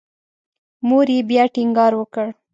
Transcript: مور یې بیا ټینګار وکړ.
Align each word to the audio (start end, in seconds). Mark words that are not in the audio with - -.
مور 0.87 1.07
یې 1.15 1.19
بیا 1.29 1.43
ټینګار 1.55 1.91
وکړ. 1.97 2.25